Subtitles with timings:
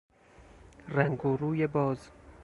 [0.89, 2.09] رنگ و روی باز